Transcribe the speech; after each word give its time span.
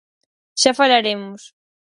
Xa 0.61 0.71
falaremos. 0.79 1.41